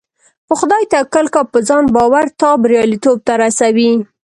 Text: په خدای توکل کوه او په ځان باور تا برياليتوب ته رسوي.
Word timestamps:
په 0.47 0.53
خدای 0.59 0.83
توکل 0.93 1.25
کوه 1.33 1.41
او 1.43 1.51
په 1.53 1.59
ځان 1.67 1.83
باور 1.95 2.25
تا 2.39 2.49
برياليتوب 2.61 3.17
ته 3.27 3.33
رسوي. 3.43 3.91